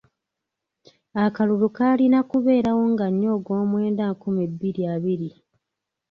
[1.23, 5.29] Akalulu kaalina kubeerawo nga nnya ogw'omwenda nkumi bbiri abiri.